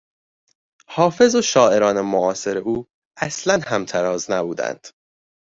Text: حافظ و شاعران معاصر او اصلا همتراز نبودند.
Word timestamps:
حافظ 0.87 1.35
و 1.35 1.41
شاعران 1.41 2.01
معاصر 2.01 2.57
او 2.57 2.87
اصلا 3.17 3.59
همتراز 3.67 4.31
نبودند. 4.31 4.87